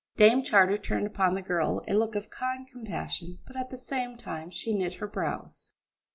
Dame 0.17 0.41
Charter 0.41 0.79
turned 0.79 1.05
upon 1.05 1.35
the 1.35 1.43
girl 1.43 1.83
a 1.87 1.93
look 1.93 2.15
of 2.15 2.31
kind 2.31 2.67
compassion, 2.67 3.37
but 3.45 3.55
at 3.55 3.69
the 3.69 3.77
same 3.77 4.17
time 4.17 4.49
she 4.49 4.73
knit 4.73 4.95
her 4.95 5.05
brows. 5.07 5.75